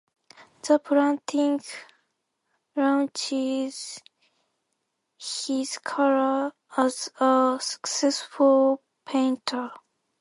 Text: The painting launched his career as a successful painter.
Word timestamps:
The 0.63 0.79
painting 0.79 1.61
launched 2.75 3.29
his 3.29 4.01
career 5.83 6.53
as 6.75 7.09
a 7.19 7.59
successful 7.61 8.81
painter. 9.05 9.69